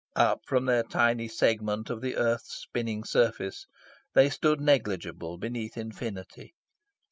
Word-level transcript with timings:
Up 0.15 0.39
from 0.47 0.65
their 0.65 0.81
tiny 0.81 1.27
segment 1.27 1.91
of 1.91 2.01
the 2.01 2.15
earth's 2.15 2.55
spinning 2.55 3.03
surface 3.03 3.67
they 4.15 4.31
stood 4.31 4.59
negligible 4.59 5.37
beneath 5.37 5.77
infinity. 5.77 6.55